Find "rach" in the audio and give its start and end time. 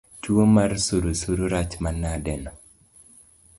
1.53-1.73